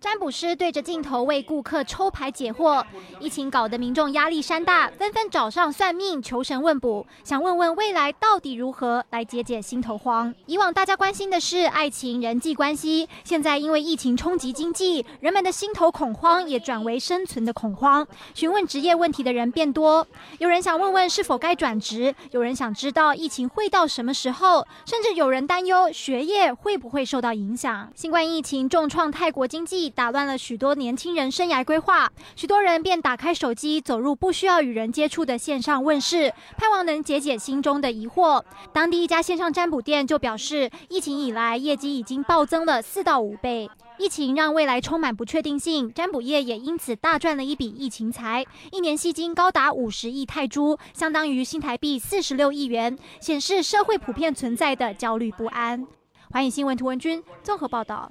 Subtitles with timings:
[0.00, 2.82] 占卜师对着镜头为顾客抽牌解惑，
[3.18, 10.34] 疫情搞得民众压力山大，纷纷找上算命求神问卜，想问问未来到底如何来解解心头慌。
[10.46, 18.08] 以往大家关心的是爱情、人际关系，现在因为疫情冲击经济，人们的心头恐慌也转为生存的恐慌。
[18.32, 20.06] 询问职业问题的人变多，
[20.38, 27.92] 有人想问问是否该转职，有人想知道疫情会到什么时候，甚至有人担忧学业会不会受到影响。
[27.94, 29.89] 新冠疫情重创泰国经济。
[29.90, 38.42] 打乱了许多年轻人生涯规划，许多人便打开手机，走入不需要与人接触的线上问世，盼望能解解心中的疑惑。
[38.72, 43.68] 当地一家线上占卜店就表示，疫情以来业绩已经暴增了四到五倍。
[43.98, 55.86] 疫情让未来充满不确定性，占卜业也因此大赚了一笔疫情财，一年吸金高达五十亿泰铢，相当于新台币四十六亿元，显示社会普遍存在的焦虑不安。
[56.32, 58.10] 欢迎新闻图文君综合报道。